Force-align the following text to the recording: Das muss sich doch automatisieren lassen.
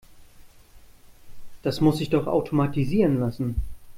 Das 1.61 1.79
muss 1.79 1.99
sich 1.99 2.09
doch 2.09 2.25
automatisieren 2.25 3.19
lassen. 3.19 3.61